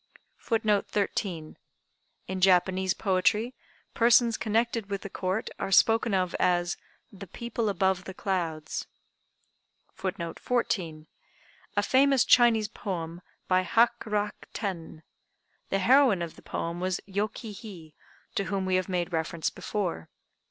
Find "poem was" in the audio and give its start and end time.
16.41-16.99